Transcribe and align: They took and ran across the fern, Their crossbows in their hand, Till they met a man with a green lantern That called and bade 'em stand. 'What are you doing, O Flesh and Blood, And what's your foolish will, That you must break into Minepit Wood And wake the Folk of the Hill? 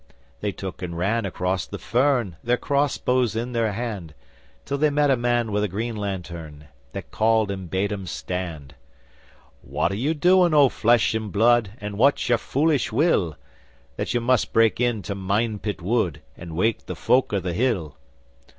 They 0.39 0.51
took 0.51 0.81
and 0.81 0.97
ran 0.97 1.27
across 1.27 1.67
the 1.67 1.77
fern, 1.77 2.35
Their 2.43 2.57
crossbows 2.57 3.35
in 3.35 3.51
their 3.51 3.73
hand, 3.73 4.15
Till 4.65 4.79
they 4.79 4.89
met 4.89 5.11
a 5.11 5.15
man 5.15 5.51
with 5.51 5.63
a 5.63 5.67
green 5.67 5.95
lantern 5.95 6.69
That 6.93 7.11
called 7.11 7.51
and 7.51 7.69
bade 7.69 7.93
'em 7.93 8.07
stand. 8.07 8.73
'What 9.61 9.91
are 9.91 9.95
you 9.95 10.15
doing, 10.15 10.55
O 10.55 10.69
Flesh 10.69 11.13
and 11.13 11.31
Blood, 11.31 11.73
And 11.79 11.99
what's 11.99 12.27
your 12.29 12.39
foolish 12.39 12.91
will, 12.91 13.37
That 13.95 14.15
you 14.15 14.21
must 14.21 14.53
break 14.53 14.79
into 14.81 15.13
Minepit 15.13 15.83
Wood 15.83 16.21
And 16.35 16.55
wake 16.55 16.87
the 16.87 16.95
Folk 16.95 17.31
of 17.31 17.43
the 17.43 17.53
Hill? 17.53 17.95